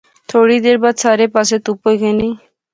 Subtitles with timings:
[0.29, 2.29] تھوڑی دیر بعد سارے پاسے تہوپ ہوئی غئی